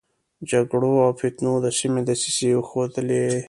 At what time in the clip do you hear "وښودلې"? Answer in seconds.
2.55-3.25